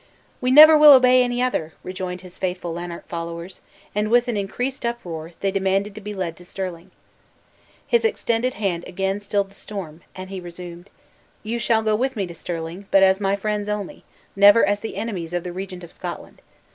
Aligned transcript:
"We 0.41 0.49
never 0.49 0.75
will 0.75 0.93
obey 0.93 1.21
any 1.21 1.43
other!" 1.43 1.73
rejoined 1.83 2.21
his 2.21 2.39
faithful 2.39 2.73
Lanark 2.73 3.07
followers, 3.07 3.61
and, 3.93 4.09
with 4.09 4.27
an 4.27 4.35
increased 4.35 4.83
uproar, 4.83 5.33
they 5.41 5.51
demanded 5.51 5.93
to 5.93 6.01
be 6.01 6.15
led 6.15 6.35
to 6.37 6.43
Stirling. 6.43 6.89
His 7.85 8.03
extended 8.03 8.55
hand 8.55 8.83
again 8.87 9.19
stilled 9.19 9.51
the 9.51 9.53
storm, 9.53 10.01
and 10.15 10.31
he 10.31 10.39
resumed: 10.39 10.89
"You 11.43 11.59
shall 11.59 11.83
go 11.83 11.95
with 11.95 12.15
me 12.15 12.25
to 12.25 12.33
Stirling, 12.33 12.87
but 12.89 13.03
as 13.03 13.19
my 13.21 13.35
friends 13.35 13.69
only: 13.69 14.03
never 14.35 14.67
as 14.67 14.79
the 14.79 14.95
enemies 14.95 15.33
of 15.33 15.43
the 15.43 15.53
Regent 15.53 15.83
of 15.83 15.91
Scotland. 15.91 16.41